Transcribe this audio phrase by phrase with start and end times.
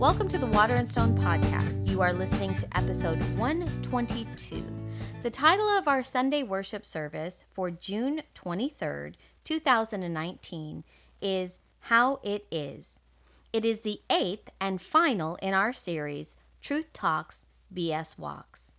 [0.00, 1.86] Welcome to the Water and Stone podcast.
[1.86, 4.64] You are listening to episode 122.
[5.22, 10.84] The title of our Sunday worship service for June 23rd, 2019
[11.20, 13.00] is How It Is.
[13.52, 18.74] It is the eighth and final in our series, Truth Talks, BS Walks.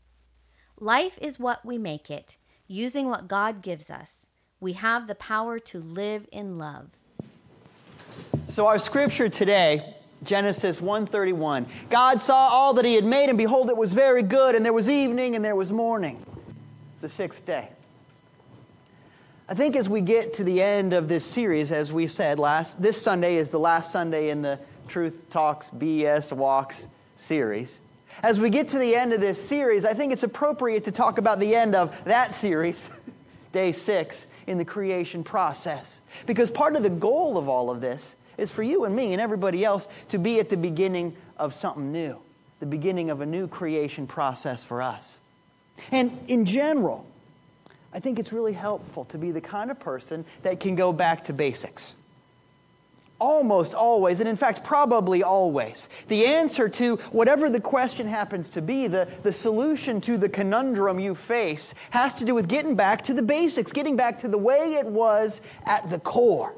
[0.80, 4.32] Life is what we make it, using what God gives us.
[4.60, 6.90] We have the power to live in love.
[8.48, 11.66] So our scripture today, Genesis 1:31.
[11.90, 14.74] God saw all that he had made and behold it was very good and there
[14.74, 16.24] was evening and there was morning.
[17.02, 17.70] The sixth day.
[19.50, 22.82] I think as we get to the end of this series as we said last
[22.82, 27.80] this Sunday is the last Sunday in the Truth Talks BS Walks series.
[28.24, 31.18] As we get to the end of this series, I think it's appropriate to talk
[31.18, 32.90] about the end of that series,
[33.52, 36.02] day 6 in the creation process.
[36.26, 39.22] Because part of the goal of all of this is for you and me and
[39.22, 42.18] everybody else to be at the beginning of something new,
[42.60, 45.20] the beginning of a new creation process for us.
[45.92, 47.06] And in general,
[47.94, 51.24] I think it's really helpful to be the kind of person that can go back
[51.26, 51.98] to basics.
[53.20, 55.90] Almost always, and in fact, probably always.
[56.08, 61.00] The answer to whatever the question happens to be, the, the solution to the conundrum
[61.00, 64.40] you face, has to do with getting back to the basics, getting back to the
[64.40, 66.56] way it was at the core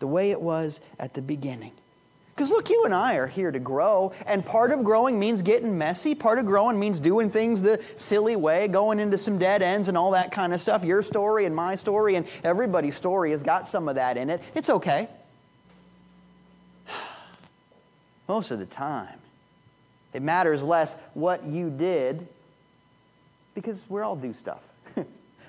[0.00, 1.72] the way it was at the beginning.
[2.34, 5.76] Because look, you and I are here to grow, and part of growing means getting
[5.76, 6.14] messy.
[6.14, 9.98] Part of growing means doing things the silly way, going into some dead ends and
[9.98, 10.82] all that kind of stuff.
[10.82, 14.42] Your story and my story and everybody's story has got some of that in it.
[14.54, 15.06] It's okay.
[18.28, 19.18] Most of the time,
[20.14, 22.26] it matters less what you did
[23.54, 24.69] because we all do stuff.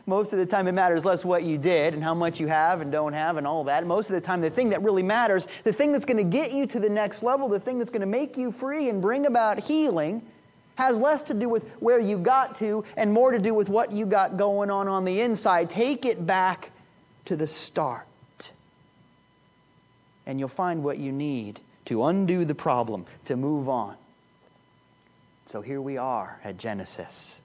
[0.05, 2.81] Most of the time, it matters less what you did and how much you have
[2.81, 3.85] and don't have and all that.
[3.85, 6.51] Most of the time, the thing that really matters, the thing that's going to get
[6.51, 9.25] you to the next level, the thing that's going to make you free and bring
[9.27, 10.21] about healing,
[10.75, 13.91] has less to do with where you got to and more to do with what
[13.91, 15.69] you got going on on the inside.
[15.69, 16.71] Take it back
[17.25, 18.07] to the start,
[20.25, 23.95] and you'll find what you need to undo the problem, to move on.
[25.45, 27.41] So here we are at Genesis.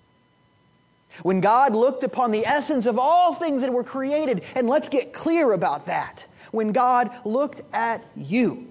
[1.22, 5.12] When God looked upon the essence of all things that were created, and let's get
[5.12, 6.26] clear about that.
[6.50, 8.66] When God looked at you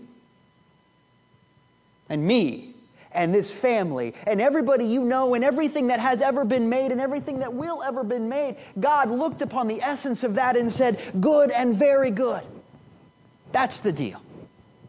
[2.09, 2.73] and me
[3.11, 7.01] and this family and everybody you know and everything that has ever been made and
[7.01, 10.99] everything that will ever been made, God looked upon the essence of that and said,
[11.19, 12.43] Good and very good.
[13.51, 14.21] That's the deal.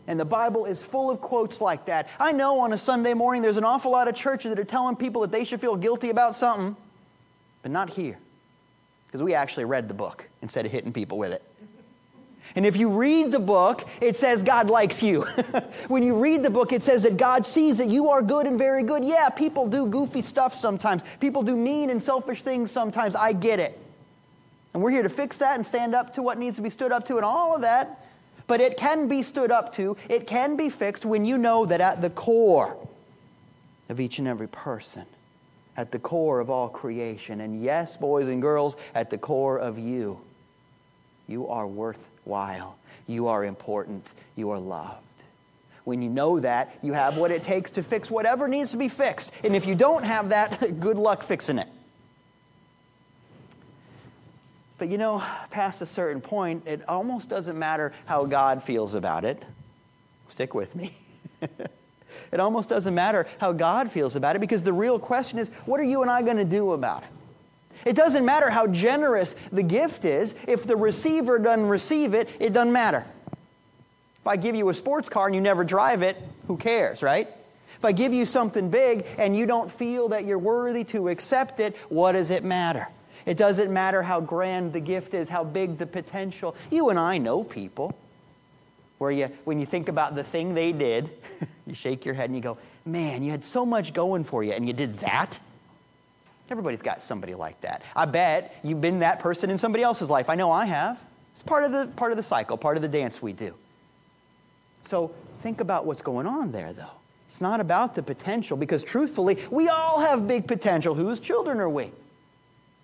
[0.09, 2.09] And the Bible is full of quotes like that.
[2.21, 4.95] I know on a Sunday morning there's an awful lot of churches that are telling
[4.95, 6.77] people that they should feel guilty about something
[7.67, 8.17] but not here.
[9.07, 11.43] Because we actually read the book instead of hitting people with it.
[12.55, 15.23] And if you read the book, it says God likes you.
[15.89, 18.57] when you read the book, it says that God sees that you are good and
[18.57, 19.05] very good.
[19.05, 21.03] Yeah, people do goofy stuff sometimes.
[21.19, 23.17] People do mean and selfish things sometimes.
[23.17, 23.77] I get it.
[24.73, 26.93] And we're here to fix that and stand up to what needs to be stood
[26.93, 28.07] up to and all of that.
[28.47, 31.81] But it can be stood up to, it can be fixed when you know that
[31.81, 32.77] at the core
[33.89, 35.05] of each and every person
[35.77, 37.41] at the core of all creation.
[37.41, 40.21] And yes, boys and girls, at the core of you,
[41.29, 42.77] you are worthwhile.
[43.07, 44.15] You are important.
[44.37, 45.03] You are loved.
[45.85, 48.89] When you know that, you have what it takes to fix whatever needs to be
[48.89, 49.33] fixed.
[49.45, 51.69] And if you don't have that, good luck fixing it.
[54.79, 59.25] But you know, past a certain point, it almost doesn't matter how God feels about
[59.25, 59.43] it.
[60.29, 60.93] Stick with me.
[62.33, 65.81] It almost doesn't matter how God feels about it because the real question is what
[65.81, 67.09] are you and I going to do about it?
[67.85, 70.35] It doesn't matter how generous the gift is.
[70.47, 73.05] If the receiver doesn't receive it, it doesn't matter.
[74.21, 76.17] If I give you a sports car and you never drive it,
[76.47, 77.29] who cares, right?
[77.77, 81.61] If I give you something big and you don't feel that you're worthy to accept
[81.61, 82.89] it, what does it matter?
[83.27, 86.57] It doesn't matter how grand the gift is, how big the potential.
[86.71, 87.97] You and I know people
[88.99, 91.11] where you, when you think about the thing they did,
[91.67, 94.53] you shake your head and you go, man, you had so much going for you
[94.53, 95.39] and you did that?
[96.51, 97.83] Everybody's got somebody like that.
[97.95, 100.31] I bet you've been that person in somebody else's life.
[100.31, 100.99] I know I have.
[101.35, 103.55] It's part of the, part of the cycle, part of the dance we do.
[104.87, 106.91] So think about what's going on there, though.
[107.29, 110.95] It's not about the potential because truthfully, we all have big potential.
[110.95, 111.91] Whose children are we?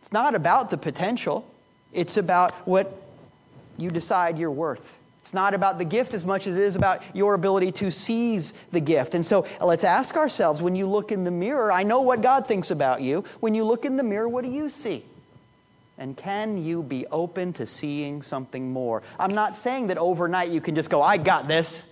[0.01, 1.49] It's not about the potential,
[1.93, 3.01] it's about what
[3.79, 4.99] you decide you're worth.
[5.23, 8.55] It's not about the gift as much as it is about your ability to seize
[8.73, 9.15] the gift.
[9.15, 12.45] And so let's ask ourselves when you look in the mirror, I know what God
[12.47, 13.23] thinks about you.
[13.39, 15.05] When you look in the mirror, what do you see?
[15.97, 19.05] And can you be open to seeing something more?
[19.21, 21.87] I'm not saying that overnight you can just go, I got this.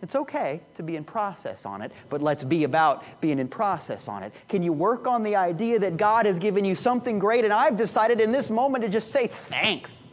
[0.00, 4.08] It's okay to be in process on it, but let's be about being in process
[4.08, 4.32] on it.
[4.48, 7.76] Can you work on the idea that God has given you something great and I've
[7.76, 10.03] decided in this moment to just say thanks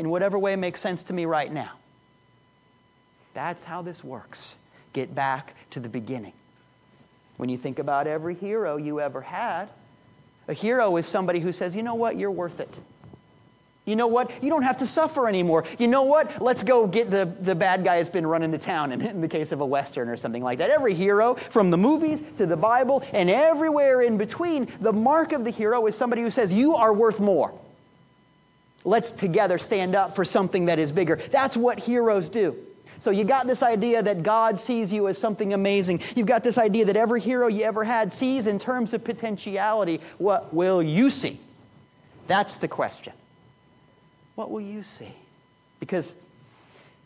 [0.00, 1.72] in whatever way makes sense to me right now?
[3.34, 4.56] That's how this works.
[4.94, 6.32] Get back to the beginning.
[7.36, 9.68] When you think about every hero you ever had,
[10.48, 12.78] a hero is somebody who says, you know what, you're worth it.
[13.84, 14.30] You know what?
[14.42, 15.64] You don't have to suffer anymore.
[15.78, 16.40] You know what?
[16.40, 19.28] Let's go get the, the bad guy that's been running to town in, in the
[19.28, 20.70] case of a Western or something like that.
[20.70, 25.44] Every hero, from the movies to the Bible and everywhere in between, the mark of
[25.44, 27.58] the hero is somebody who says, You are worth more.
[28.84, 31.16] Let's together stand up for something that is bigger.
[31.16, 32.56] That's what heroes do.
[32.98, 36.02] So you got this idea that God sees you as something amazing.
[36.14, 40.00] You've got this idea that every hero you ever had sees in terms of potentiality.
[40.18, 41.38] What will you see?
[42.26, 43.14] That's the question.
[44.34, 45.14] What will you see?
[45.80, 46.14] Because,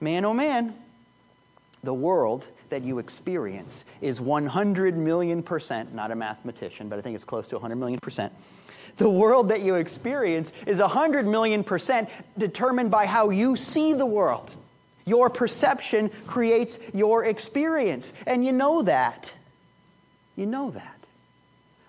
[0.00, 0.74] man oh man,
[1.84, 7.14] the world that you experience is 100 million percent, not a mathematician, but I think
[7.14, 8.32] it's close to 100 million percent.
[8.96, 12.08] The world that you experience is 100 million percent
[12.38, 14.56] determined by how you see the world.
[15.04, 18.14] Your perception creates your experience.
[18.26, 19.36] And you know that.
[20.36, 20.90] You know that.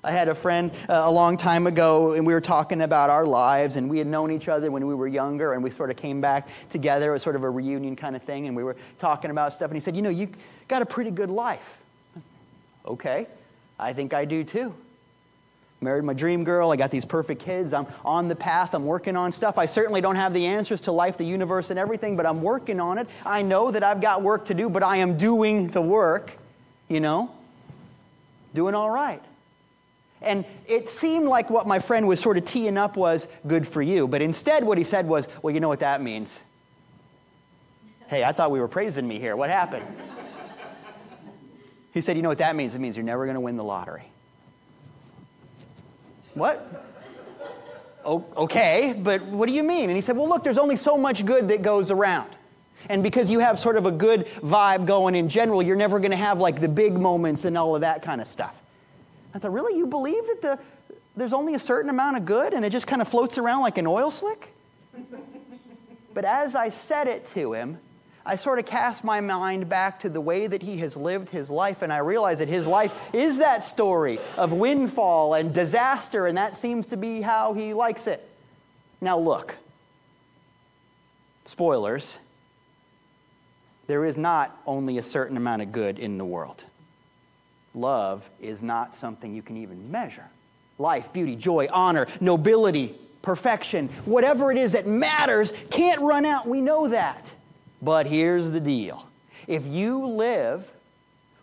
[0.04, 3.26] I had a friend uh, a long time ago, and we were talking about our
[3.26, 5.96] lives, and we had known each other when we were younger, and we sort of
[5.96, 7.10] came back together.
[7.10, 9.72] It was sort of a reunion kind of thing, and we were talking about stuff,
[9.72, 10.30] and he said, You know, you
[10.68, 11.80] got a pretty good life.
[12.86, 13.26] Okay,
[13.80, 14.76] I think I do too
[15.86, 16.72] married my dream girl.
[16.72, 17.72] I got these perfect kids.
[17.72, 18.74] I'm on the path.
[18.74, 19.58] I'm working on stuff.
[19.58, 22.82] I certainly don't have the answers to life, the universe, and everything, but I'm working
[22.82, 23.08] on it.
[23.26, 26.38] I know that I've got work to do, but I am doing the work,
[26.90, 27.32] you know,
[28.54, 29.22] doing all right.
[30.22, 33.82] And it seemed like what my friend was sort of teeing up was good for
[33.82, 34.08] you.
[34.08, 36.44] But instead, what he said was, well, you know what that means?
[38.08, 39.36] Hey, I thought we were praising me here.
[39.36, 39.86] What happened?
[41.94, 42.76] he said, you know what that means?
[42.76, 44.12] It means you're never going to win the lottery.
[46.36, 46.86] What?
[48.06, 49.90] okay, but what do you mean?
[49.90, 52.30] And he said, Well, look, there's only so much good that goes around.
[52.90, 56.12] And because you have sort of a good vibe going in general, you're never going
[56.12, 58.62] to have like the big moments and all of that kind of stuff.
[59.34, 59.78] I thought, Really?
[59.78, 60.60] You believe that the,
[61.16, 63.78] there's only a certain amount of good and it just kind of floats around like
[63.78, 64.54] an oil slick?
[66.14, 67.80] but as I said it to him,
[68.26, 71.52] I sort of cast my mind back to the way that he has lived his
[71.52, 76.36] life, and I realize that his life is that story of windfall and disaster, and
[76.38, 78.28] that seems to be how he likes it.
[79.00, 79.56] Now, look,
[81.44, 82.18] spoilers,
[83.86, 86.66] there is not only a certain amount of good in the world.
[87.76, 90.26] Love is not something you can even measure.
[90.80, 96.48] Life, beauty, joy, honor, nobility, perfection, whatever it is that matters can't run out.
[96.48, 97.32] We know that.
[97.82, 99.06] But here's the deal
[99.48, 100.70] if you live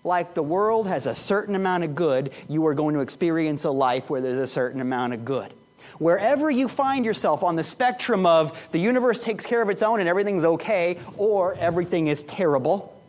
[0.05, 3.71] like the world has a certain amount of good, you are going to experience a
[3.71, 5.53] life where there's a certain amount of good.
[5.99, 10.01] Wherever you find yourself on the spectrum of the universe takes care of its own
[10.01, 13.01] and everything's okay, or everything is terrible,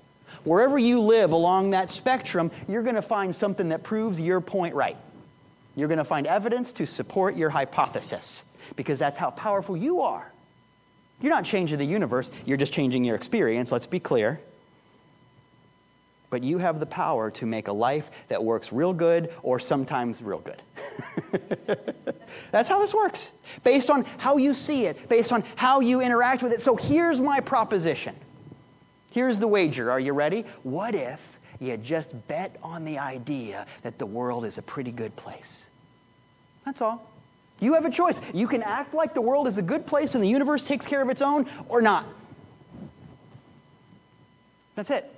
[0.43, 4.75] wherever you live along that spectrum, you're going to find something that proves your point
[4.75, 4.97] right.
[5.75, 10.32] You're going to find evidence to support your hypothesis because that's how powerful you are.
[11.23, 14.41] You're not changing the universe, you're just changing your experience, let's be clear.
[16.29, 20.21] But you have the power to make a life that works real good or sometimes
[20.21, 20.61] real good.
[22.51, 23.31] That's how this works,
[23.63, 26.61] based on how you see it, based on how you interact with it.
[26.61, 28.15] So here's my proposition.
[29.09, 29.91] Here's the wager.
[29.91, 30.43] Are you ready?
[30.63, 35.15] What if you just bet on the idea that the world is a pretty good
[35.15, 35.69] place?
[36.65, 37.12] That's all.
[37.63, 38.19] You have a choice.
[38.33, 41.01] You can act like the world is a good place and the universe takes care
[41.01, 42.05] of its own or not.
[44.75, 45.09] That's it.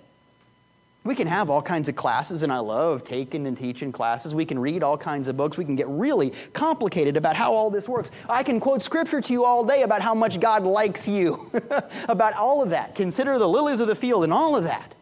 [1.03, 4.33] We can have all kinds of classes, and I love taking and teaching classes.
[4.33, 5.55] We can read all kinds of books.
[5.55, 8.09] We can get really complicated about how all this works.
[8.27, 11.51] I can quote scripture to you all day about how much God likes you,
[12.09, 12.95] about all of that.
[12.95, 14.95] Consider the lilies of the field and all of that.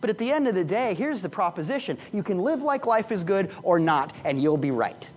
[0.00, 3.12] But at the end of the day, here's the proposition you can live like life
[3.12, 5.08] is good or not, and you'll be right.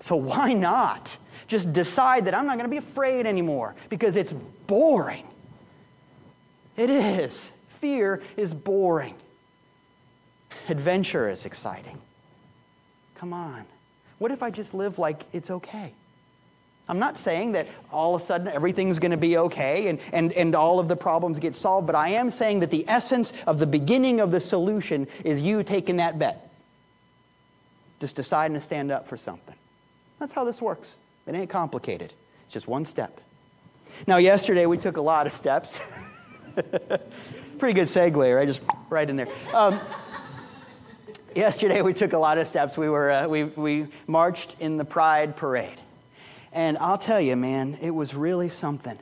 [0.00, 1.16] So why not
[1.48, 5.26] just decide that I'm not going to be afraid anymore because it's boring?
[6.76, 7.50] It is.
[7.80, 9.14] Fear is boring.
[10.68, 11.98] Adventure is exciting.
[13.14, 13.64] Come on.
[14.18, 15.92] What if I just live like it's okay?
[16.88, 20.32] I'm not saying that all of a sudden everything's going to be okay and, and,
[20.32, 23.58] and all of the problems get solved, but I am saying that the essence of
[23.58, 26.50] the beginning of the solution is you taking that bet.
[27.98, 29.56] Just deciding to stand up for something.
[30.18, 30.96] That's how this works.
[31.26, 32.12] It ain't complicated,
[32.44, 33.20] it's just one step.
[34.06, 35.80] Now, yesterday we took a lot of steps.
[37.58, 38.46] Pretty good segue, right?
[38.46, 39.28] Just right in there.
[39.54, 39.80] Um,
[41.34, 42.76] yesterday we took a lot of steps.
[42.76, 45.80] We, were, uh, we, we marched in the Pride Parade.
[46.52, 48.98] And I'll tell you, man, it was really something.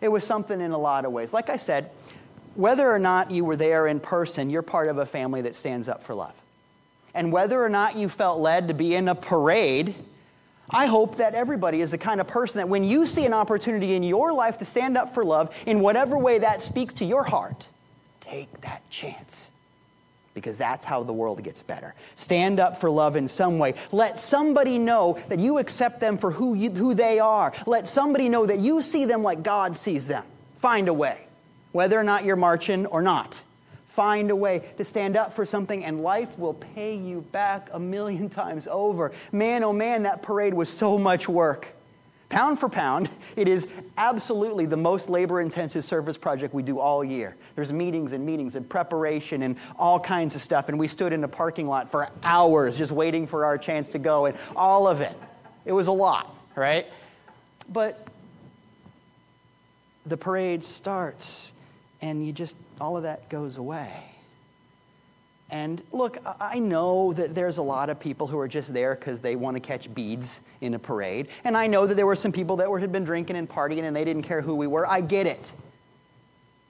[0.00, 1.32] It was something in a lot of ways.
[1.32, 1.90] Like I said,
[2.54, 5.88] whether or not you were there in person, you're part of a family that stands
[5.88, 6.34] up for love.
[7.14, 9.94] And whether or not you felt led to be in a parade,
[10.70, 13.94] I hope that everybody is the kind of person that when you see an opportunity
[13.94, 17.22] in your life to stand up for love, in whatever way that speaks to your
[17.22, 17.68] heart,
[18.20, 19.52] take that chance.
[20.34, 21.94] Because that's how the world gets better.
[22.14, 23.74] Stand up for love in some way.
[23.92, 27.52] Let somebody know that you accept them for who, you, who they are.
[27.66, 30.24] Let somebody know that you see them like God sees them.
[30.56, 31.26] Find a way,
[31.72, 33.42] whether or not you're marching or not
[33.98, 37.80] find a way to stand up for something, and life will pay you back a
[37.80, 39.10] million times over.
[39.32, 41.66] Man, oh man, that parade was so much work.
[42.28, 47.02] Pound for pound, it is absolutely the most labor intensive service project we do all
[47.02, 47.34] year.
[47.56, 50.68] There's meetings and meetings and preparation and all kinds of stuff.
[50.68, 53.98] And we stood in a parking lot for hours just waiting for our chance to
[53.98, 55.16] go and all of it.
[55.64, 56.86] It was a lot, right?
[57.72, 58.06] But
[60.06, 61.52] the parade starts
[62.00, 63.90] and you just, all of that goes away.
[65.50, 69.22] And look, I know that there's a lot of people who are just there because
[69.22, 71.28] they want to catch beads in a parade.
[71.44, 73.84] And I know that there were some people that were, had been drinking and partying
[73.84, 74.86] and they didn't care who we were.
[74.86, 75.52] I get it.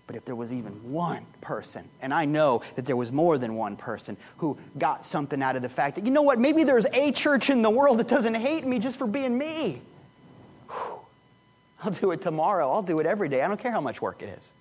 [0.06, 3.56] But if there was even one person, and I know that there was more than
[3.56, 6.86] one person who got something out of the fact that, you know what, maybe there's
[6.92, 9.82] a church in the world that doesn't hate me just for being me.
[10.70, 11.00] Whew.
[11.82, 12.70] I'll do it tomorrow.
[12.70, 13.42] I'll do it every day.
[13.42, 14.54] I don't care how much work it is.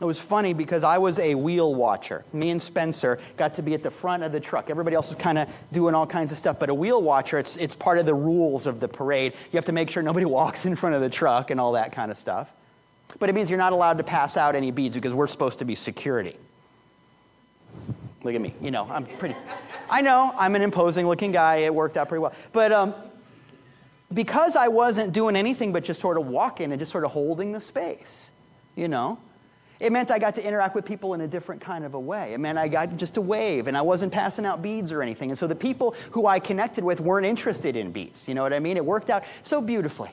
[0.00, 2.24] It was funny because I was a wheel watcher.
[2.32, 4.68] Me and Spencer got to be at the front of the truck.
[4.68, 7.56] Everybody else is kind of doing all kinds of stuff, but a wheel watcher, it's,
[7.56, 9.34] it's part of the rules of the parade.
[9.52, 11.92] You have to make sure nobody walks in front of the truck and all that
[11.92, 12.52] kind of stuff.
[13.18, 15.64] But it means you're not allowed to pass out any beads because we're supposed to
[15.64, 16.36] be security.
[18.24, 18.54] Look at me.
[18.60, 19.36] You know, I'm pretty.
[19.90, 21.56] I know, I'm an imposing looking guy.
[21.56, 22.32] It worked out pretty well.
[22.52, 22.94] But um,
[24.14, 27.52] because I wasn't doing anything but just sort of walking and just sort of holding
[27.52, 28.32] the space,
[28.76, 29.18] you know,
[29.82, 32.34] it meant I got to interact with people in a different kind of a way.
[32.34, 35.30] It meant I got just a wave and I wasn't passing out beads or anything.
[35.30, 38.28] And so the people who I connected with weren't interested in beads.
[38.28, 38.76] You know what I mean?
[38.76, 40.12] It worked out so beautifully.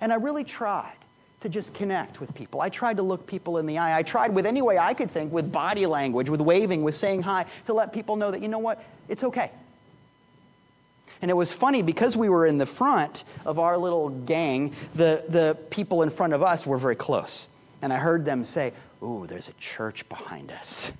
[0.00, 0.96] And I really tried
[1.40, 2.62] to just connect with people.
[2.62, 3.98] I tried to look people in the eye.
[3.98, 7.20] I tried with any way I could think, with body language, with waving, with saying
[7.20, 9.50] hi, to let people know that, you know what, it's okay.
[11.20, 15.24] And it was funny because we were in the front of our little gang, the,
[15.28, 17.46] the people in front of us were very close.
[17.82, 18.72] And I heard them say,
[19.02, 20.96] ooh, there's a church behind us.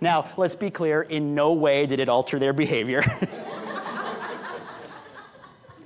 [0.00, 3.04] now, let's be clear in no way did it alter their behavior.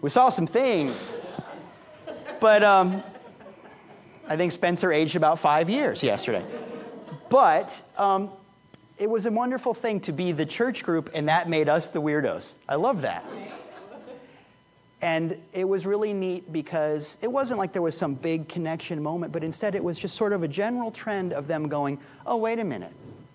[0.00, 1.18] we saw some things,
[2.40, 3.02] but um,
[4.26, 6.44] I think Spencer aged about five years yesterday.
[7.28, 8.30] But um,
[8.96, 12.00] it was a wonderful thing to be the church group, and that made us the
[12.00, 12.54] weirdos.
[12.68, 13.24] I love that.
[15.02, 19.32] And it was really neat because it wasn't like there was some big connection moment,
[19.32, 22.58] but instead it was just sort of a general trend of them going, oh, wait
[22.58, 22.92] a minute.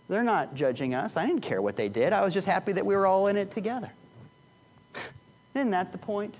[0.07, 1.17] They're not judging us.
[1.17, 2.13] I didn't care what they did.
[2.13, 3.91] I was just happy that we were all in it together.
[5.55, 6.36] Isn't that the point?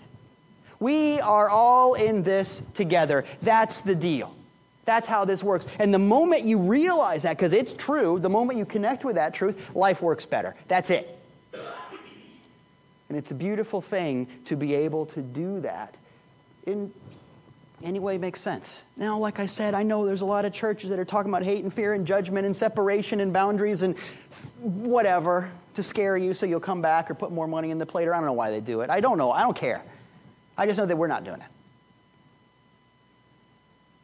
[0.79, 3.25] We are all in this together.
[3.41, 4.36] That's the deal.
[4.84, 5.65] That's how this works.
[5.79, 9.34] And the moment you realize that, because it's true, the moment you connect with that
[9.34, 10.55] truth, life works better.
[10.67, 11.17] That's it.
[13.15, 15.95] And it's a beautiful thing to be able to do that
[16.65, 16.91] in
[17.81, 18.84] any way makes sense.
[18.98, 21.41] Now, like I said, I know there's a lot of churches that are talking about
[21.41, 23.98] hate and fear and judgment and separation and boundaries and
[24.60, 28.05] whatever to scare you so you'll come back or put more money in the plate,
[28.05, 28.89] or I don't know why they do it.
[28.89, 29.31] I don't know.
[29.31, 29.81] I don't care.
[30.57, 31.48] I just know that we're not doing it.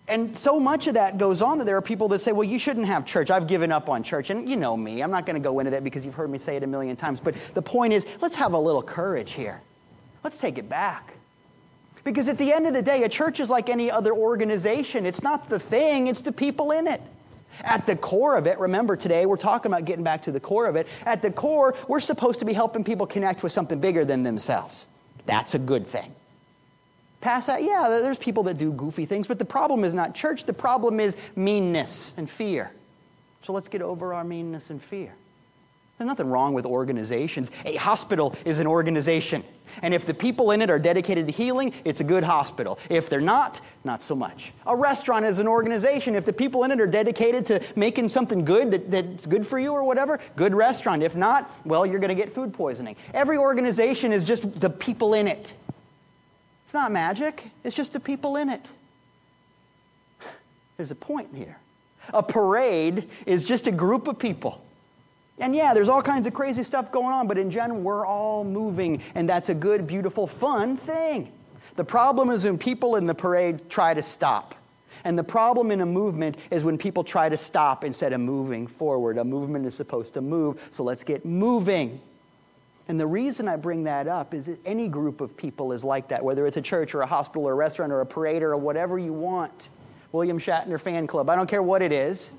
[0.08, 2.60] And so much of that goes on that there are people that say, well, you
[2.60, 3.32] shouldn't have church.
[3.32, 4.30] I've given up on church.
[4.30, 6.38] And you know me, I'm not going to go into that because you've heard me
[6.38, 7.20] say it a million times.
[7.20, 9.62] But the point is, let's have a little courage here.
[10.24, 11.14] Let's take it back.
[12.04, 15.06] Because at the end of the day, a church is like any other organization.
[15.06, 17.02] It's not the thing, it's the people in it.
[17.64, 20.66] At the core of it, remember today, we're talking about getting back to the core
[20.66, 20.88] of it.
[21.06, 24.88] At the core, we're supposed to be helping people connect with something bigger than themselves.
[25.26, 26.16] That's a good thing.
[27.22, 30.44] Past that, yeah, there's people that do goofy things, but the problem is not church.
[30.44, 32.72] The problem is meanness and fear.
[33.44, 35.14] So let's get over our meanness and fear.
[35.98, 37.52] There's nothing wrong with organizations.
[37.64, 39.44] A hospital is an organization.
[39.84, 42.80] And if the people in it are dedicated to healing, it's a good hospital.
[42.90, 44.52] If they're not, not so much.
[44.66, 46.16] A restaurant is an organization.
[46.16, 49.60] If the people in it are dedicated to making something good that, that's good for
[49.60, 51.04] you or whatever, good restaurant.
[51.04, 52.96] If not, well, you're going to get food poisoning.
[53.14, 55.54] Every organization is just the people in it.
[56.72, 58.72] It's not magic, it's just the people in it.
[60.78, 61.58] There's a point here.
[62.14, 64.64] A parade is just a group of people.
[65.40, 68.46] And yeah, there's all kinds of crazy stuff going on, but in general, we're all
[68.46, 71.30] moving, and that's a good, beautiful, fun thing.
[71.76, 74.56] The problem is when people in the parade try to stop.
[75.04, 78.66] And the problem in a movement is when people try to stop instead of moving
[78.66, 79.18] forward.
[79.18, 82.00] A movement is supposed to move, so let's get moving.
[82.92, 86.10] And the reason I bring that up is that any group of people is like
[86.10, 88.58] that, whether it's a church or a hospital or a restaurant or a parade or
[88.58, 89.70] whatever you want.
[90.12, 92.34] William Shatner fan club, I don't care what it is.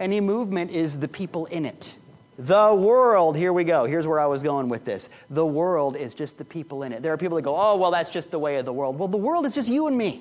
[0.00, 1.96] Any movement is the people in it.
[2.36, 3.84] The world, here we go.
[3.84, 5.08] Here's where I was going with this.
[5.30, 7.00] The world is just the people in it.
[7.00, 8.98] There are people that go, oh, well, that's just the way of the world.
[8.98, 10.20] Well, the world is just you and me.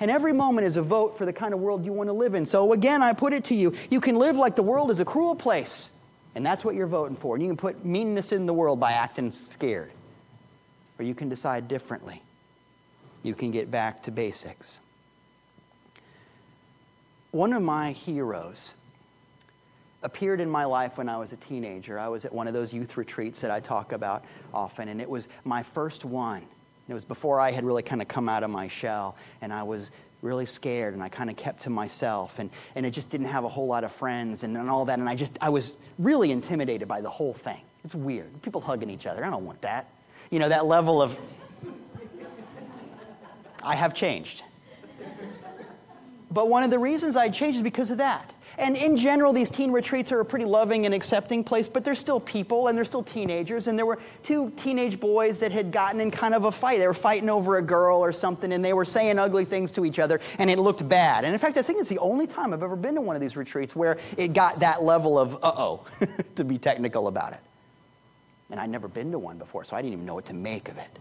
[0.00, 2.34] And every moment is a vote for the kind of world you want to live
[2.34, 2.44] in.
[2.44, 5.04] So again, I put it to you you can live like the world is a
[5.04, 5.90] cruel place.
[6.36, 7.34] And that's what you're voting for.
[7.34, 9.90] And you can put meanness in the world by acting scared.
[10.98, 12.22] Or you can decide differently.
[13.22, 14.78] You can get back to basics.
[17.30, 18.74] One of my heroes
[20.02, 21.98] appeared in my life when I was a teenager.
[21.98, 25.08] I was at one of those youth retreats that I talk about often, and it
[25.08, 26.42] was my first one.
[26.88, 29.62] It was before I had really kind of come out of my shell, and I
[29.62, 29.90] was
[30.22, 33.44] really scared, and I kind of kept to myself, and, and it just didn't have
[33.44, 36.32] a whole lot of friends and, and all that, and I just, I was really
[36.32, 37.60] intimidated by the whole thing.
[37.84, 38.42] It's weird.
[38.42, 39.24] People hugging each other.
[39.24, 39.88] I don't want that.
[40.30, 41.16] You know, that level of,
[43.62, 44.42] I have changed.
[46.36, 48.34] But one of the reasons I changed is because of that.
[48.58, 51.94] And in general, these teen retreats are a pretty loving and accepting place, but they're
[51.94, 53.68] still people and they're still teenagers.
[53.68, 56.78] And there were two teenage boys that had gotten in kind of a fight.
[56.78, 59.86] They were fighting over a girl or something, and they were saying ugly things to
[59.86, 61.24] each other, and it looked bad.
[61.24, 63.22] And in fact, I think it's the only time I've ever been to one of
[63.22, 65.86] these retreats where it got that level of uh oh,
[66.34, 67.40] to be technical about it.
[68.50, 70.68] And I'd never been to one before, so I didn't even know what to make
[70.68, 70.98] of it.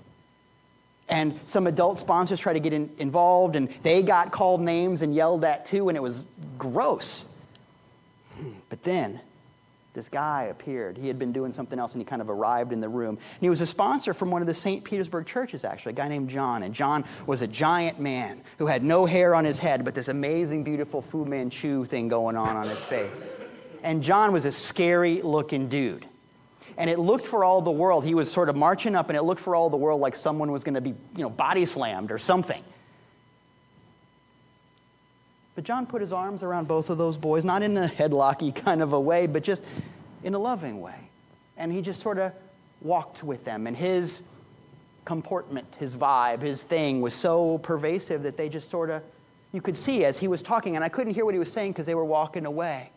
[1.08, 5.14] And some adult sponsors tried to get in, involved, and they got called names and
[5.14, 6.26] yelled at too, and it was
[6.58, 7.32] gross.
[8.70, 9.22] But then
[9.96, 10.98] this guy appeared.
[10.98, 13.16] He had been doing something else and he kind of arrived in the room.
[13.16, 14.84] And he was a sponsor from one of the St.
[14.84, 16.64] Petersburg churches, actually, a guy named John.
[16.64, 20.10] And John was a giant man who had no hair on his head, but this
[20.10, 23.12] amazing, beautiful Fu Manchu thing going on on his face.
[23.84, 26.06] And John was a scary looking dude.
[26.78, 29.24] And it looked for all the world, he was sort of marching up, and it
[29.24, 32.12] looked for all the world like someone was going to be, you know, body slammed
[32.12, 32.64] or something.
[35.56, 38.82] But John put his arms around both of those boys, not in a headlocky kind
[38.82, 39.64] of a way, but just
[40.24, 40.96] in a loving way.
[41.56, 42.34] And he just sort of
[42.82, 43.66] walked with them.
[43.66, 44.24] And his
[45.06, 49.02] comportment, his vibe, his thing was so pervasive that they just sort of,
[49.54, 51.72] you could see as he was talking, and I couldn't hear what he was saying
[51.72, 52.92] because they were walking away.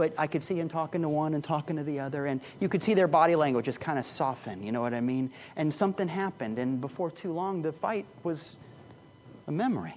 [0.00, 2.70] But I could see him talking to one and talking to the other, and you
[2.70, 5.30] could see their body language just kind of soften, you know what I mean?
[5.56, 8.56] And something happened, and before too long, the fight was
[9.46, 9.92] a memory.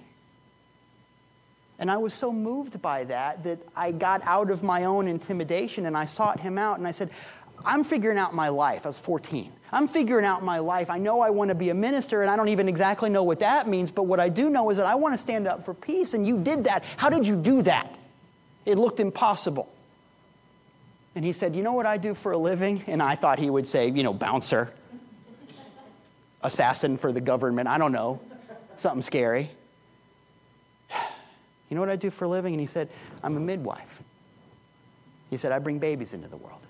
[1.78, 5.86] And I was so moved by that that I got out of my own intimidation
[5.86, 7.08] and I sought him out and I said,
[7.64, 8.84] I'm figuring out my life.
[8.84, 9.50] I was 14.
[9.72, 10.90] I'm figuring out my life.
[10.90, 13.38] I know I want to be a minister and I don't even exactly know what
[13.38, 15.72] that means, but what I do know is that I want to stand up for
[15.72, 16.84] peace and you did that.
[16.98, 17.96] How did you do that?
[18.66, 19.73] It looked impossible.
[21.14, 22.82] And he said, You know what I do for a living?
[22.86, 24.72] And I thought he would say, You know, bouncer,
[26.42, 27.68] assassin for the government.
[27.68, 28.20] I don't know,
[28.76, 29.50] something scary.
[31.70, 32.52] You know what I do for a living?
[32.52, 32.88] And he said,
[33.22, 34.02] I'm a midwife.
[35.30, 36.60] He said, I bring babies into the world.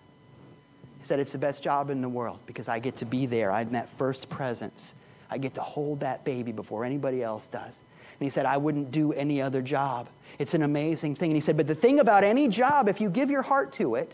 [0.98, 3.52] He said, It's the best job in the world because I get to be there.
[3.52, 4.94] I'm that first presence.
[5.30, 7.82] I get to hold that baby before anybody else does.
[8.18, 10.08] And he said, I wouldn't do any other job.
[10.38, 11.30] It's an amazing thing.
[11.30, 13.96] And he said, But the thing about any job, if you give your heart to
[13.96, 14.12] it,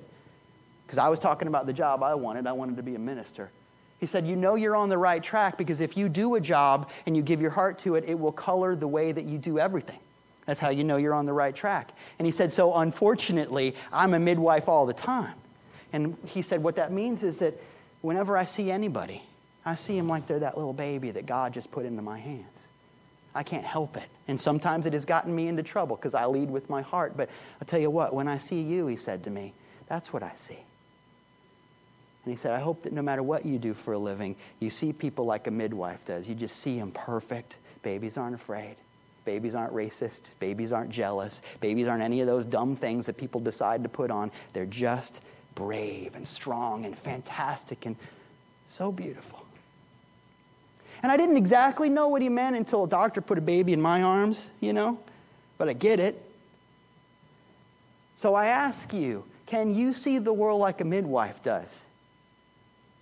[0.90, 3.52] because I was talking about the job I wanted, I wanted to be a minister.
[4.00, 6.90] He said, You know you're on the right track because if you do a job
[7.06, 9.60] and you give your heart to it, it will color the way that you do
[9.60, 10.00] everything.
[10.46, 11.92] That's how you know you're on the right track.
[12.18, 15.34] And he said, So unfortunately, I'm a midwife all the time.
[15.92, 17.54] And he said, What that means is that
[18.00, 19.22] whenever I see anybody,
[19.64, 22.66] I see them like they're that little baby that God just put into my hands.
[23.32, 24.08] I can't help it.
[24.26, 27.16] And sometimes it has gotten me into trouble because I lead with my heart.
[27.16, 27.28] But
[27.60, 29.54] I'll tell you what, when I see you, he said to me,
[29.86, 30.58] that's what I see.
[32.24, 34.68] And he said, I hope that no matter what you do for a living, you
[34.68, 36.28] see people like a midwife does.
[36.28, 37.58] You just see them perfect.
[37.82, 38.76] Babies aren't afraid.
[39.24, 40.30] Babies aren't racist.
[40.38, 41.40] Babies aren't jealous.
[41.60, 44.30] Babies aren't any of those dumb things that people decide to put on.
[44.52, 45.22] They're just
[45.54, 47.96] brave and strong and fantastic and
[48.66, 49.44] so beautiful.
[51.02, 53.80] And I didn't exactly know what he meant until a doctor put a baby in
[53.80, 54.98] my arms, you know,
[55.56, 56.22] but I get it.
[58.14, 61.86] So I ask you can you see the world like a midwife does?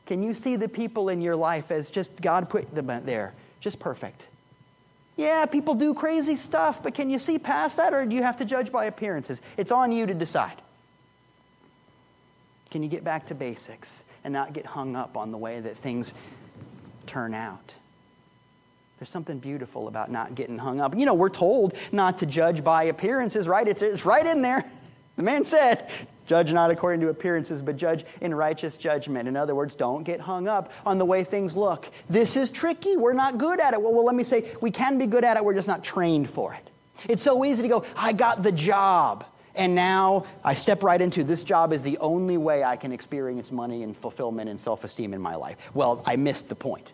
[0.09, 3.79] Can you see the people in your life as just God put them there, just
[3.79, 4.31] perfect?
[5.19, 8.39] Yeah, people do crazy stuff, but can you see past that or do you have
[8.39, 9.43] to judge by appearances?
[9.59, 10.63] It's on you to decide.
[12.71, 15.77] Can you get back to basics and not get hung up on the way that
[15.77, 16.15] things
[17.07, 17.75] turn out?
[18.99, 20.97] There's something beautiful about not getting hung up.
[20.97, 23.69] You know, we're told not to judge by appearances, right?
[23.69, 24.65] It's, it's right in there.
[25.19, 25.91] The man said,
[26.29, 29.27] Judge not according to appearances, but judge in righteous judgment.
[29.27, 31.89] In other words, don't get hung up on the way things look.
[32.09, 32.97] This is tricky.
[32.97, 33.83] We're not good at it.
[33.83, 35.45] Well, well, let me say, we can be good at it.
[35.45, 36.71] We're just not trained for it.
[37.09, 39.25] It's so easy to go, I got the job.
[39.55, 43.51] And now I step right into this job is the only way I can experience
[43.51, 45.57] money and fulfillment and self esteem in my life.
[45.75, 46.93] Well, I missed the point,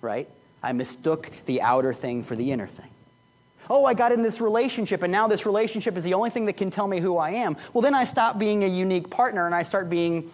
[0.00, 0.28] right?
[0.62, 2.90] I mistook the outer thing for the inner thing.
[3.70, 6.56] Oh, I got in this relationship, and now this relationship is the only thing that
[6.56, 7.56] can tell me who I am.
[7.72, 10.30] Well, then I stop being a unique partner and I start being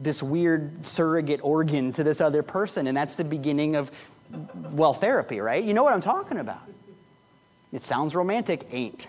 [0.00, 2.86] this weird surrogate organ to this other person.
[2.86, 3.90] And that's the beginning of,
[4.70, 5.62] well, therapy, right?
[5.62, 6.62] You know what I'm talking about.
[7.72, 9.08] It sounds romantic, ain't.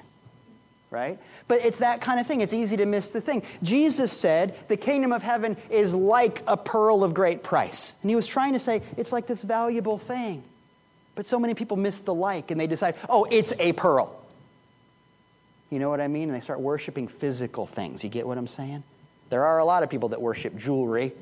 [0.89, 1.17] Right?
[1.47, 2.41] But it's that kind of thing.
[2.41, 3.43] It's easy to miss the thing.
[3.63, 7.95] Jesus said the kingdom of heaven is like a pearl of great price.
[8.01, 10.43] And he was trying to say it's like this valuable thing.
[11.21, 14.19] But so many people miss the like and they decide, oh, it's a pearl.
[15.69, 16.29] You know what I mean?
[16.29, 18.03] And they start worshiping physical things.
[18.03, 18.81] You get what I'm saying?
[19.29, 21.13] There are a lot of people that worship jewelry,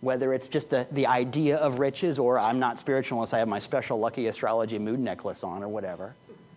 [0.00, 3.48] whether it's just the, the idea of riches or I'm not spiritual unless I have
[3.48, 6.14] my special lucky astrology mood necklace on or whatever.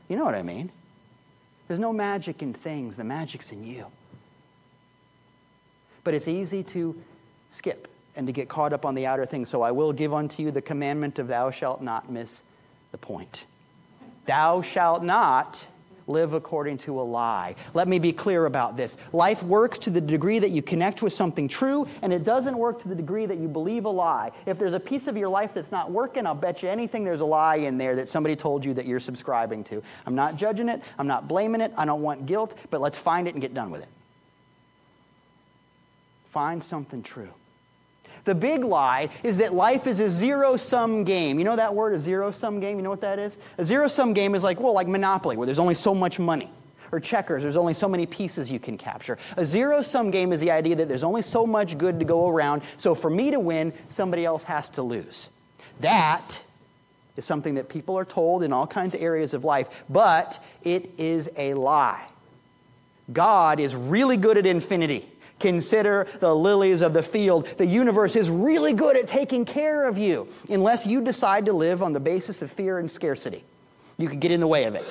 [0.07, 0.71] You know what I mean?
[1.67, 3.85] There's no magic in things, the magic's in you.
[6.05, 6.95] But it's easy to
[7.49, 9.49] skip and to get caught up on the outer things.
[9.49, 12.43] So I will give unto you the commandment of thou shalt not miss
[12.91, 13.45] the point.
[14.25, 15.67] Thou shalt not
[16.07, 17.55] live according to a lie.
[17.73, 18.97] Let me be clear about this.
[19.11, 22.79] Life works to the degree that you connect with something true, and it doesn't work
[22.83, 24.31] to the degree that you believe a lie.
[24.45, 27.21] If there's a piece of your life that's not working, I'll bet you anything there's
[27.21, 29.81] a lie in there that somebody told you that you're subscribing to.
[30.05, 33.27] I'm not judging it, I'm not blaming it, I don't want guilt, but let's find
[33.27, 33.89] it and get done with it.
[36.29, 37.31] Find something true.
[38.25, 41.37] The big lie is that life is a zero sum game.
[41.37, 42.77] You know that word, a zero sum game?
[42.77, 43.37] You know what that is?
[43.57, 46.51] A zero sum game is like, well, like Monopoly, where there's only so much money.
[46.91, 49.17] Or checkers, there's only so many pieces you can capture.
[49.37, 52.29] A zero sum game is the idea that there's only so much good to go
[52.29, 55.29] around, so for me to win, somebody else has to lose.
[55.79, 56.41] That
[57.17, 60.89] is something that people are told in all kinds of areas of life, but it
[60.97, 62.05] is a lie.
[63.11, 65.09] God is really good at infinity.
[65.39, 67.45] Consider the lilies of the field.
[67.57, 71.81] The universe is really good at taking care of you unless you decide to live
[71.81, 73.43] on the basis of fear and scarcity.
[73.97, 74.85] You could get in the way of it.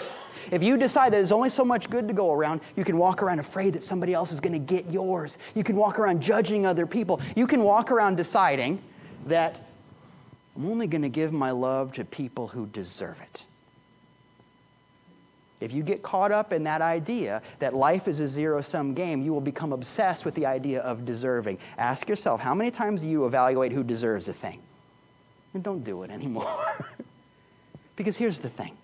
[0.50, 3.22] If you decide that there's only so much good to go around, you can walk
[3.22, 5.38] around afraid that somebody else is going to get yours.
[5.54, 7.20] You can walk around judging other people.
[7.34, 8.82] You can walk around deciding
[9.26, 9.68] that
[10.56, 13.46] I'm only going to give my love to people who deserve it.
[15.64, 19.22] If you get caught up in that idea that life is a zero sum game,
[19.22, 21.58] you will become obsessed with the idea of deserving.
[21.78, 24.60] Ask yourself how many times do you evaluate who deserves a thing?
[25.54, 26.84] And don't do it anymore.
[27.96, 28.76] because here's the thing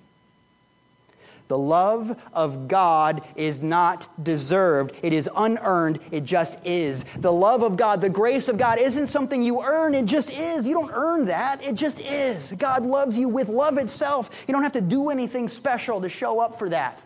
[1.50, 4.96] the love of God is not deserved.
[5.02, 5.98] It is unearned.
[6.12, 7.04] It just is.
[7.18, 9.92] The love of God, the grace of God isn't something you earn.
[9.92, 10.64] It just is.
[10.64, 11.60] You don't earn that.
[11.60, 12.52] It just is.
[12.52, 14.44] God loves you with love itself.
[14.46, 17.04] You don't have to do anything special to show up for that.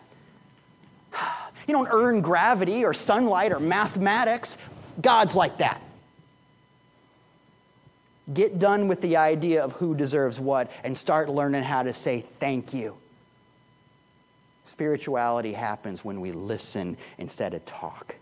[1.67, 4.59] You don't earn gravity or sunlight or mathematics.
[5.01, 5.81] God's like that.
[8.35, 12.23] Get done with the idea of who deserves what and start learning how to say
[12.39, 12.99] thank you.
[14.65, 18.17] Spirituality happens when we listen instead of talk.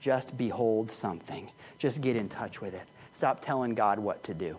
[0.00, 2.84] Just behold something, just get in touch with it.
[3.12, 4.56] Stop telling God what to do.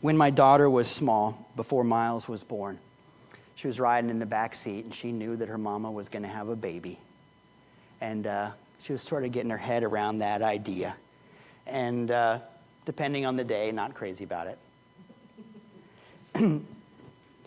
[0.00, 2.78] When my daughter was small, before Miles was born,
[3.54, 6.22] she was riding in the back seat and she knew that her mama was going
[6.22, 6.98] to have a baby.
[8.00, 10.96] And uh, she was sort of getting her head around that idea.
[11.66, 12.38] And uh,
[12.86, 14.46] depending on the day, not crazy about
[16.34, 16.62] it.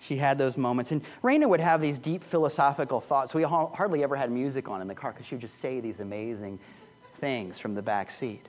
[0.04, 0.92] she had those moments.
[0.92, 3.34] And Raina would have these deep philosophical thoughts.
[3.34, 6.00] We hardly ever had music on in the car because she would just say these
[6.02, 6.60] amazing
[7.20, 8.46] things from the back seat.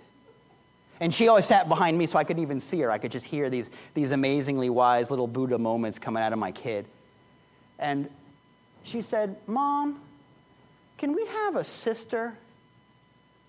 [1.01, 2.91] And she always sat behind me so I couldn't even see her.
[2.91, 6.53] I could just hear these, these amazingly wise little Buddha moments coming out of my
[6.53, 6.87] kid.
[7.79, 8.09] And
[8.83, 10.01] she said, Mom,
[10.99, 12.37] can we have a sister?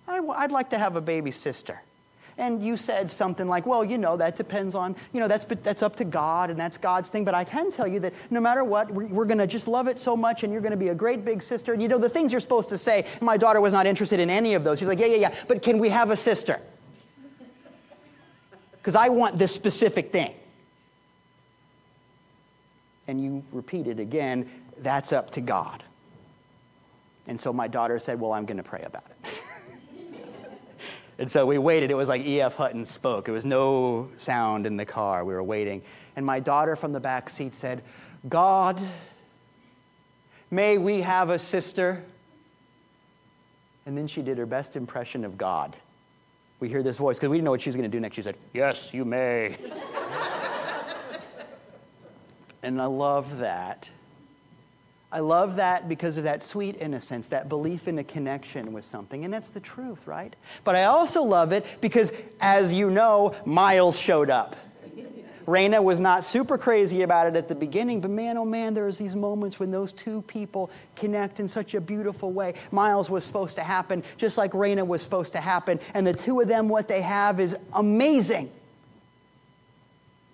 [0.07, 1.81] I, would like to have a baby sister
[2.37, 5.81] and you said something like, well, you know, that depends on, you know, that's, that's
[5.81, 7.23] up to God and that's God's thing.
[7.23, 9.87] But I can tell you that no matter what, we're, we're going to just love
[9.87, 11.71] it so much and you're going to be a great big sister.
[11.71, 14.29] And you know, the things you're supposed to say, my daughter was not interested in
[14.29, 14.79] any of those.
[14.79, 16.59] She's like, yeah, yeah, yeah, but can we have a sister?
[18.73, 20.33] Because I want this specific thing.
[23.07, 25.83] and you repeat it again, that's up to God.
[27.27, 29.33] And so my daughter said, Well, I'm going to pray about it.
[31.17, 31.91] and so we waited.
[31.91, 32.55] It was like E.F.
[32.55, 33.25] Hutton spoke.
[33.25, 35.23] There was no sound in the car.
[35.23, 35.81] We were waiting.
[36.15, 37.83] And my daughter from the back seat said,
[38.27, 38.81] God,
[40.51, 42.03] may we have a sister.
[43.85, 45.75] And then she did her best impression of God.
[46.59, 48.15] We hear this voice because we didn't know what she was going to do next.
[48.15, 49.57] She said, Yes, you may.
[52.63, 53.89] and I love that.
[55.15, 59.23] I love that because of that sweet innocence, that belief in a connection with something.
[59.23, 60.35] And that's the truth, right?
[60.65, 64.57] But I also love it because, as you know, Miles showed up.
[65.47, 68.97] Raina was not super crazy about it at the beginning, but man, oh man, there's
[68.97, 72.53] these moments when those two people connect in such a beautiful way.
[72.71, 76.41] Miles was supposed to happen just like Raina was supposed to happen, and the two
[76.41, 78.51] of them, what they have is amazing.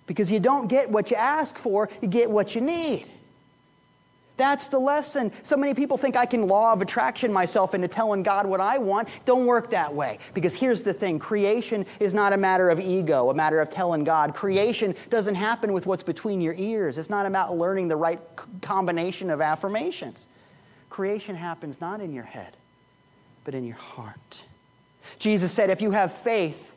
[0.08, 3.08] Because you don't get what you ask for, you get what you need.
[4.42, 5.30] That's the lesson.
[5.44, 8.76] So many people think I can law of attraction myself into telling God what I
[8.76, 9.08] want.
[9.24, 10.18] Don't work that way.
[10.34, 14.02] Because here's the thing creation is not a matter of ego, a matter of telling
[14.02, 14.34] God.
[14.34, 18.18] Creation doesn't happen with what's between your ears, it's not about learning the right
[18.62, 20.26] combination of affirmations.
[20.90, 22.56] Creation happens not in your head,
[23.44, 24.42] but in your heart.
[25.20, 26.72] Jesus said, if you have faith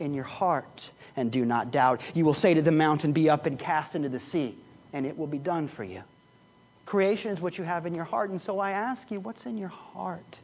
[0.00, 3.46] in your heart and do not doubt, you will say to the mountain, Be up
[3.46, 4.58] and cast into the sea,
[4.92, 6.02] and it will be done for you.
[6.86, 8.30] Creation is what you have in your heart.
[8.30, 10.40] And so I ask you, what's in your heart?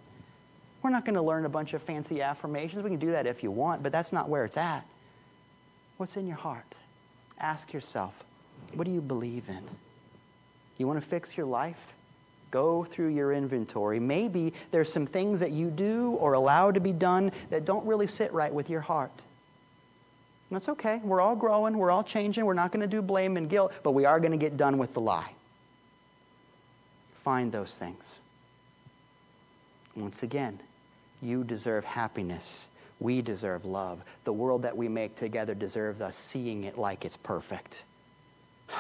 [0.83, 2.83] We're not going to learn a bunch of fancy affirmations.
[2.83, 4.85] We can do that if you want, but that's not where it's at.
[5.99, 6.75] What's in your heart?
[7.39, 8.25] Ask yourself,
[8.75, 9.63] what do you believe in?
[10.79, 11.95] You want to fix your life?
[12.51, 14.01] Go through your inventory.
[14.01, 18.09] Maybe there's some things that you do or allow to be done that don't really
[18.09, 19.23] sit right with your heart.
[20.51, 21.01] that's okay.
[21.05, 22.45] We're all growing, we're all changing.
[22.45, 24.77] We're not going to do blame and guilt, but we are going to get done
[24.77, 25.33] with the lie
[27.23, 28.23] find those things.
[29.95, 30.59] Once again,
[31.21, 32.69] you deserve happiness.
[33.01, 34.03] We deserve love.
[34.25, 37.87] The world that we make together deserves us seeing it like it's perfect.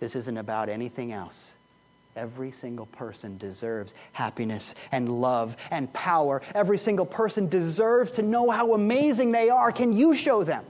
[0.00, 1.54] This isn't about anything else.
[2.14, 6.40] Every single person deserves happiness and love and power.
[6.54, 9.72] Every single person deserves to know how amazing they are.
[9.72, 10.64] Can you show them?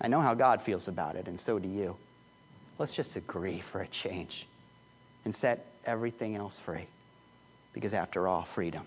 [0.00, 1.96] I know how God feels about it, and so do you.
[2.78, 4.46] Let's just agree for a change
[5.24, 6.86] and set everything else free.
[7.72, 8.86] Because after all, freedom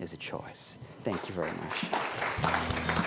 [0.00, 0.78] is a choice.
[1.02, 3.06] Thank you very much.